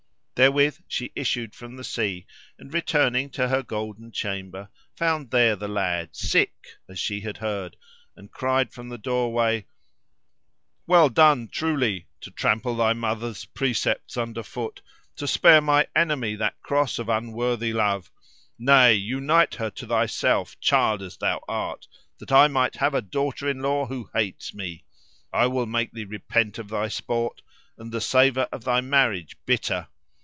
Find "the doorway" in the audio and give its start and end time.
8.89-9.67